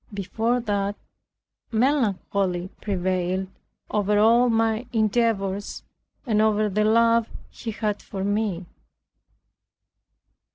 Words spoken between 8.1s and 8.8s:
me.